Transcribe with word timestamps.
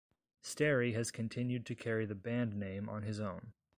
Sterry 0.41 0.93
has 0.93 1.11
continued 1.11 1.63
to 1.67 1.75
carry 1.75 2.07
the 2.07 2.15
band 2.15 2.55
name 2.55 2.89
on 2.89 3.03
his 3.03 3.19
own. 3.19 3.53